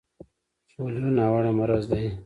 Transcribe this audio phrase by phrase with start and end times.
[0.71, 2.05] پولیو ناوړه مرض دی.